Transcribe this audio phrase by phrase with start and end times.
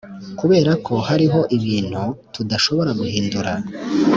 [0.39, 2.03] kuberako hariho ibintu
[2.33, 3.51] tudashobora guhindura.